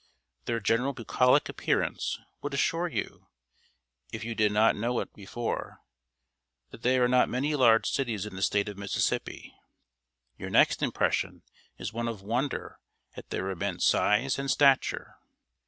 Their 0.45 0.59
general 0.59 0.93
bucolic 0.93 1.47
appearance 1.47 2.17
would 2.41 2.55
assure 2.55 2.87
you, 2.87 3.27
if 4.11 4.23
you 4.23 4.33
did 4.33 4.51
not 4.51 4.75
know 4.75 4.99
it 4.99 5.13
before, 5.13 5.83
that 6.71 6.81
there 6.81 7.03
are 7.03 7.07
not 7.07 7.29
many 7.29 7.53
large 7.53 7.87
cities 7.87 8.25
in 8.25 8.35
the 8.35 8.41
State 8.41 8.67
of 8.67 8.79
Mississippi. 8.79 9.53
Your 10.39 10.49
next 10.49 10.81
impression 10.81 11.43
is 11.77 11.93
one 11.93 12.07
of 12.07 12.23
wonder 12.23 12.79
at 13.15 13.29
their 13.29 13.51
immense 13.51 13.85
size 13.85 14.39
and 14.39 14.49
stature. 14.49 15.17